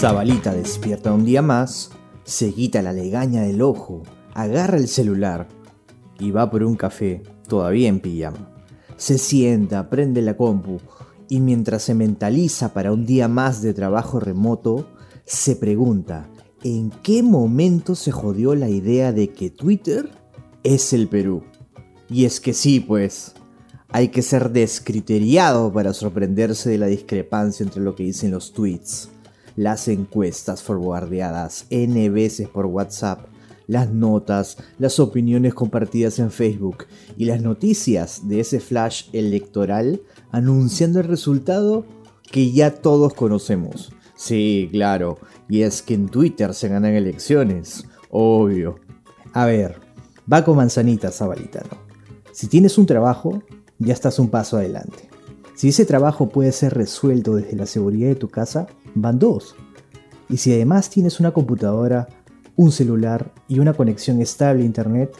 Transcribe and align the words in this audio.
Zabalita 0.00 0.54
despierta 0.54 1.12
un 1.12 1.26
día 1.26 1.42
más, 1.42 1.90
se 2.24 2.54
quita 2.54 2.80
la 2.80 2.94
legaña 2.94 3.42
del 3.42 3.60
ojo, 3.60 4.02
agarra 4.32 4.78
el 4.78 4.88
celular 4.88 5.46
y 6.18 6.30
va 6.30 6.50
por 6.50 6.62
un 6.64 6.74
café, 6.74 7.22
todavía 7.46 7.90
en 7.90 8.00
pijama. 8.00 8.50
Se 8.96 9.18
sienta, 9.18 9.90
prende 9.90 10.22
la 10.22 10.38
compu 10.38 10.78
y 11.28 11.40
mientras 11.40 11.82
se 11.82 11.92
mentaliza 11.92 12.72
para 12.72 12.92
un 12.92 13.04
día 13.04 13.28
más 13.28 13.60
de 13.60 13.74
trabajo 13.74 14.20
remoto, 14.20 14.88
se 15.26 15.54
pregunta, 15.54 16.30
¿en 16.64 16.88
qué 17.02 17.22
momento 17.22 17.94
se 17.94 18.10
jodió 18.10 18.54
la 18.54 18.70
idea 18.70 19.12
de 19.12 19.28
que 19.28 19.50
Twitter 19.50 20.08
es 20.62 20.94
el 20.94 21.08
Perú? 21.08 21.42
Y 22.08 22.24
es 22.24 22.40
que 22.40 22.54
sí, 22.54 22.80
pues, 22.80 23.34
hay 23.90 24.08
que 24.08 24.22
ser 24.22 24.50
descriteriado 24.50 25.70
para 25.70 25.92
sorprenderse 25.92 26.70
de 26.70 26.78
la 26.78 26.86
discrepancia 26.86 27.64
entre 27.64 27.82
lo 27.82 27.94
que 27.94 28.04
dicen 28.04 28.30
los 28.30 28.54
tweets, 28.54 29.10
las 29.60 29.88
encuestas 29.88 30.62
forwardeadas 30.62 31.66
N 31.68 32.08
veces 32.08 32.48
por 32.48 32.64
WhatsApp, 32.64 33.26
las 33.66 33.90
notas, 33.90 34.56
las 34.78 34.98
opiniones 34.98 35.52
compartidas 35.52 36.18
en 36.18 36.30
Facebook 36.30 36.86
y 37.18 37.26
las 37.26 37.42
noticias 37.42 38.26
de 38.26 38.40
ese 38.40 38.58
flash 38.58 39.10
electoral 39.12 40.00
anunciando 40.32 41.00
el 41.00 41.08
resultado 41.08 41.84
que 42.22 42.52
ya 42.52 42.70
todos 42.76 43.12
conocemos. 43.12 43.92
Sí, 44.16 44.70
claro, 44.72 45.18
y 45.46 45.60
es 45.60 45.82
que 45.82 45.92
en 45.92 46.08
Twitter 46.08 46.54
se 46.54 46.68
ganan 46.68 46.94
elecciones, 46.94 47.84
obvio. 48.08 48.76
A 49.34 49.44
ver, 49.44 49.76
va 50.32 50.42
con 50.42 50.56
manzanita, 50.56 51.10
Zabalitano. 51.10 51.76
Si 52.32 52.46
tienes 52.46 52.78
un 52.78 52.86
trabajo, 52.86 53.42
ya 53.78 53.92
estás 53.92 54.18
un 54.18 54.30
paso 54.30 54.56
adelante. 54.56 55.09
Si 55.60 55.68
ese 55.68 55.84
trabajo 55.84 56.30
puede 56.30 56.52
ser 56.52 56.72
resuelto 56.72 57.34
desde 57.34 57.54
la 57.54 57.66
seguridad 57.66 58.08
de 58.08 58.14
tu 58.14 58.30
casa, 58.30 58.66
van 58.94 59.18
dos. 59.18 59.56
Y 60.30 60.38
si 60.38 60.54
además 60.54 60.88
tienes 60.88 61.20
una 61.20 61.32
computadora, 61.32 62.08
un 62.56 62.72
celular 62.72 63.34
y 63.46 63.58
una 63.58 63.74
conexión 63.74 64.22
estable 64.22 64.62
a 64.62 64.64
Internet, 64.64 65.12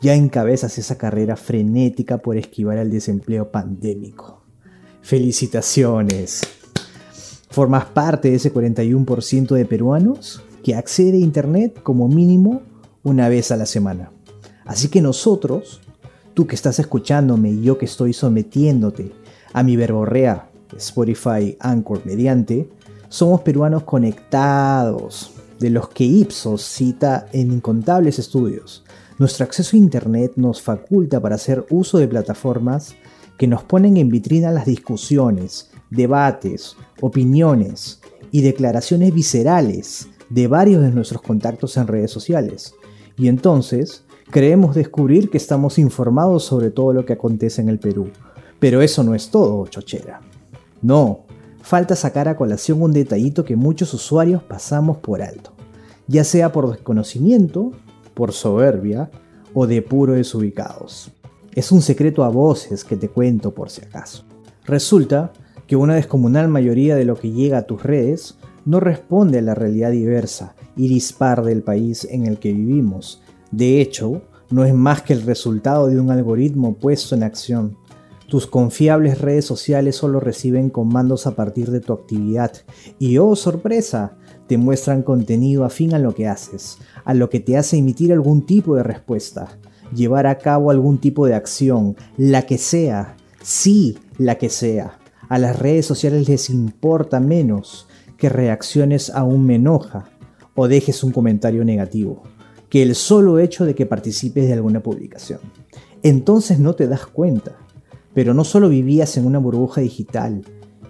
ya 0.00 0.14
encabezas 0.14 0.78
esa 0.78 0.96
carrera 0.96 1.36
frenética 1.36 2.16
por 2.16 2.38
esquivar 2.38 2.78
al 2.78 2.90
desempleo 2.90 3.50
pandémico. 3.50 4.40
Felicitaciones. 5.02 6.40
Formas 7.50 7.84
parte 7.84 8.30
de 8.30 8.36
ese 8.36 8.50
41% 8.50 9.54
de 9.54 9.66
peruanos 9.66 10.42
que 10.64 10.74
accede 10.74 11.18
a 11.18 11.20
Internet 11.20 11.82
como 11.82 12.08
mínimo 12.08 12.62
una 13.02 13.28
vez 13.28 13.52
a 13.52 13.58
la 13.58 13.66
semana. 13.66 14.10
Así 14.64 14.88
que 14.88 15.02
nosotros, 15.02 15.82
tú 16.32 16.46
que 16.46 16.54
estás 16.54 16.78
escuchándome 16.78 17.50
y 17.50 17.62
yo 17.62 17.76
que 17.76 17.84
estoy 17.84 18.14
sometiéndote 18.14 19.20
a 19.52 19.62
mi 19.62 19.76
verborrea, 19.76 20.50
Spotify, 20.76 21.56
Anchor, 21.60 22.02
mediante, 22.04 22.68
somos 23.08 23.42
peruanos 23.42 23.84
conectados, 23.84 25.32
de 25.62 25.70
los 25.70 25.88
que 25.88 26.04
Ipsos 26.04 26.62
cita 26.62 27.26
en 27.32 27.52
incontables 27.52 28.18
estudios. 28.18 28.84
Nuestro 29.18 29.44
acceso 29.44 29.76
a 29.76 29.78
Internet 29.78 30.32
nos 30.34 30.60
faculta 30.60 31.20
para 31.20 31.36
hacer 31.36 31.64
uso 31.70 31.98
de 31.98 32.08
plataformas 32.08 32.96
que 33.38 33.46
nos 33.46 33.62
ponen 33.62 33.96
en 33.96 34.08
vitrina 34.08 34.50
las 34.50 34.66
discusiones, 34.66 35.70
debates, 35.88 36.76
opiniones 37.00 38.00
y 38.32 38.40
declaraciones 38.40 39.14
viscerales 39.14 40.08
de 40.30 40.48
varios 40.48 40.82
de 40.82 40.90
nuestros 40.90 41.22
contactos 41.22 41.76
en 41.76 41.86
redes 41.86 42.10
sociales. 42.10 42.74
Y 43.16 43.28
entonces 43.28 44.04
creemos 44.30 44.74
descubrir 44.74 45.30
que 45.30 45.36
estamos 45.36 45.78
informados 45.78 46.44
sobre 46.44 46.70
todo 46.70 46.92
lo 46.92 47.04
que 47.04 47.12
acontece 47.12 47.62
en 47.62 47.68
el 47.68 47.78
Perú. 47.78 48.10
Pero 48.62 48.80
eso 48.80 49.02
no 49.02 49.16
es 49.16 49.28
todo, 49.28 49.66
chochera. 49.66 50.20
No, 50.82 51.24
falta 51.62 51.96
sacar 51.96 52.28
a 52.28 52.36
colación 52.36 52.80
un 52.80 52.92
detallito 52.92 53.44
que 53.44 53.56
muchos 53.56 53.92
usuarios 53.92 54.40
pasamos 54.40 54.98
por 54.98 55.20
alto, 55.20 55.50
ya 56.06 56.22
sea 56.22 56.52
por 56.52 56.70
desconocimiento, 56.70 57.72
por 58.14 58.30
soberbia 58.30 59.10
o 59.52 59.66
de 59.66 59.82
puro 59.82 60.12
desubicados. 60.12 61.10
Es 61.56 61.72
un 61.72 61.82
secreto 61.82 62.22
a 62.22 62.28
voces 62.28 62.84
que 62.84 62.96
te 62.96 63.08
cuento 63.08 63.52
por 63.52 63.68
si 63.68 63.84
acaso. 63.84 64.22
Resulta 64.64 65.32
que 65.66 65.74
una 65.74 65.96
descomunal 65.96 66.46
mayoría 66.46 66.94
de 66.94 67.04
lo 67.04 67.16
que 67.16 67.32
llega 67.32 67.58
a 67.58 67.66
tus 67.66 67.82
redes 67.82 68.38
no 68.64 68.78
responde 68.78 69.40
a 69.40 69.42
la 69.42 69.56
realidad 69.56 69.90
diversa 69.90 70.54
y 70.76 70.86
dispar 70.86 71.42
del 71.42 71.64
país 71.64 72.06
en 72.08 72.26
el 72.26 72.38
que 72.38 72.52
vivimos. 72.52 73.22
De 73.50 73.80
hecho, 73.80 74.22
no 74.50 74.64
es 74.64 74.72
más 74.72 75.02
que 75.02 75.14
el 75.14 75.22
resultado 75.22 75.88
de 75.88 75.98
un 75.98 76.12
algoritmo 76.12 76.74
puesto 76.74 77.16
en 77.16 77.24
acción. 77.24 77.76
Tus 78.32 78.46
confiables 78.46 79.20
redes 79.20 79.44
sociales 79.44 79.96
solo 79.96 80.18
reciben 80.18 80.70
comandos 80.70 81.26
a 81.26 81.36
partir 81.36 81.70
de 81.70 81.80
tu 81.80 81.92
actividad 81.92 82.50
y, 82.98 83.18
oh 83.18 83.36
sorpresa, 83.36 84.16
te 84.46 84.56
muestran 84.56 85.02
contenido 85.02 85.66
afín 85.66 85.92
a 85.92 85.98
lo 85.98 86.14
que 86.14 86.26
haces, 86.26 86.78
a 87.04 87.12
lo 87.12 87.28
que 87.28 87.40
te 87.40 87.58
hace 87.58 87.76
emitir 87.76 88.10
algún 88.10 88.46
tipo 88.46 88.74
de 88.74 88.84
respuesta, 88.84 89.58
llevar 89.94 90.26
a 90.26 90.38
cabo 90.38 90.70
algún 90.70 90.96
tipo 90.96 91.26
de 91.26 91.34
acción, 91.34 91.94
la 92.16 92.46
que 92.46 92.56
sea, 92.56 93.18
sí, 93.42 93.98
la 94.16 94.38
que 94.38 94.48
sea. 94.48 94.98
A 95.28 95.38
las 95.38 95.58
redes 95.58 95.84
sociales 95.84 96.26
les 96.26 96.48
importa 96.48 97.20
menos 97.20 97.86
que 98.16 98.30
reacciones 98.30 99.10
a 99.10 99.24
un 99.24 99.44
me 99.44 99.56
enoja 99.56 100.08
o 100.54 100.68
dejes 100.68 101.04
un 101.04 101.12
comentario 101.12 101.66
negativo, 101.66 102.22
que 102.70 102.82
el 102.82 102.94
solo 102.94 103.40
hecho 103.40 103.66
de 103.66 103.74
que 103.74 103.84
participes 103.84 104.46
de 104.46 104.54
alguna 104.54 104.82
publicación. 104.82 105.40
Entonces 106.02 106.58
no 106.58 106.74
te 106.74 106.88
das 106.88 107.04
cuenta, 107.06 107.58
pero 108.14 108.34
no 108.34 108.44
solo 108.44 108.68
vivías 108.68 109.16
en 109.16 109.26
una 109.26 109.38
burbuja 109.38 109.80
digital, 109.80 110.42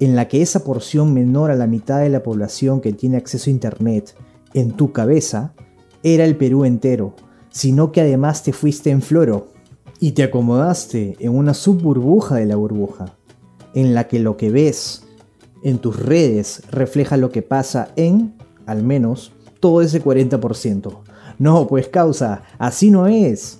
en 0.00 0.14
la 0.14 0.28
que 0.28 0.42
esa 0.42 0.64
porción 0.64 1.12
menor 1.12 1.50
a 1.50 1.56
la 1.56 1.66
mitad 1.66 2.00
de 2.00 2.08
la 2.08 2.22
población 2.22 2.80
que 2.80 2.92
tiene 2.92 3.16
acceso 3.16 3.50
a 3.50 3.52
Internet 3.52 4.14
en 4.54 4.72
tu 4.72 4.92
cabeza 4.92 5.54
era 6.02 6.24
el 6.24 6.36
Perú 6.36 6.64
entero, 6.64 7.14
sino 7.50 7.90
que 7.90 8.00
además 8.00 8.42
te 8.42 8.52
fuiste 8.52 8.90
en 8.90 9.02
floro 9.02 9.48
y 10.00 10.12
te 10.12 10.22
acomodaste 10.22 11.16
en 11.18 11.36
una 11.36 11.54
subburbuja 11.54 12.36
de 12.36 12.46
la 12.46 12.56
burbuja, 12.56 13.16
en 13.74 13.94
la 13.94 14.06
que 14.06 14.20
lo 14.20 14.36
que 14.36 14.50
ves 14.50 15.02
en 15.62 15.78
tus 15.78 15.98
redes 15.98 16.62
refleja 16.70 17.16
lo 17.16 17.30
que 17.30 17.42
pasa 17.42 17.90
en, 17.96 18.34
al 18.66 18.84
menos, 18.84 19.32
todo 19.58 19.82
ese 19.82 20.02
40%. 20.02 20.98
No, 21.38 21.66
pues 21.66 21.88
causa, 21.88 22.42
así 22.58 22.90
no 22.90 23.06
es. 23.06 23.58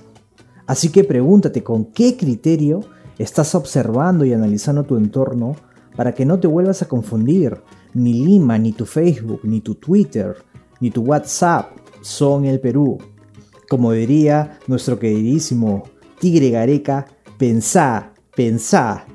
Así 0.66 0.91
que 0.91 1.02
pregúntate 1.02 1.62
con 1.62 1.86
qué 1.86 2.16
criterio 2.16 2.80
estás 3.18 3.54
observando 3.54 4.24
y 4.24 4.32
analizando 4.32 4.84
tu 4.84 4.96
entorno 4.96 5.56
para 5.96 6.14
que 6.14 6.24
no 6.24 6.38
te 6.38 6.46
vuelvas 6.46 6.82
a 6.82 6.88
confundir. 6.88 7.60
Ni 7.94 8.24
Lima, 8.24 8.58
ni 8.58 8.72
tu 8.72 8.84
Facebook, 8.84 9.40
ni 9.42 9.60
tu 9.60 9.74
Twitter, 9.74 10.36
ni 10.80 10.90
tu 10.90 11.02
WhatsApp 11.02 11.72
son 12.00 12.44
el 12.44 12.60
Perú. 12.60 12.98
Como 13.68 13.92
diría 13.92 14.58
nuestro 14.66 14.98
queridísimo 14.98 15.84
Tigre 16.20 16.50
Gareca, 16.50 17.06
pensá, 17.36 18.12
pensá. 18.34 19.06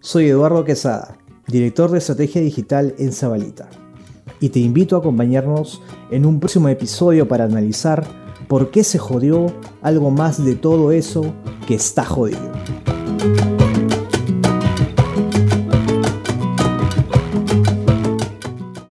Soy 0.00 0.28
Eduardo 0.28 0.64
Quesada, 0.64 1.18
director 1.46 1.90
de 1.90 1.98
estrategia 1.98 2.40
digital 2.40 2.94
en 2.98 3.12
Zabalita. 3.12 3.68
Y 4.40 4.50
te 4.50 4.60
invito 4.60 4.94
a 4.94 5.00
acompañarnos 5.00 5.82
en 6.10 6.24
un 6.24 6.38
próximo 6.38 6.68
episodio 6.68 7.26
para 7.26 7.44
analizar 7.44 8.06
por 8.46 8.70
qué 8.70 8.84
se 8.84 8.98
jodió 8.98 9.46
algo 9.82 10.10
más 10.10 10.44
de 10.44 10.54
todo 10.54 10.92
eso 10.92 11.34
que 11.66 11.74
está 11.74 12.04
jodido. 12.04 12.52
Thank 13.18 13.60
you. 13.62 13.67